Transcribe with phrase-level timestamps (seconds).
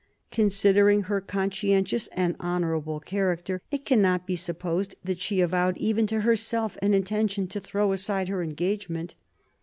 [0.31, 4.95] Considering her conscientious and 46 MARIA THERESA chap, ii honourable character, it cannot be supposed
[5.03, 9.13] that she avowed even to herself an intention to throw aside her engagement.